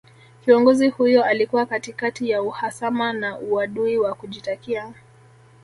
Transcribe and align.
Kiongozi 0.45 0.87
huyo 0.89 1.23
alikuwa 1.23 1.65
katikati 1.65 2.29
ya 2.29 2.41
uhasama 2.41 3.13
na 3.13 3.39
uadui 3.39 3.97
wa 3.97 4.13
kujitakia 4.13 4.93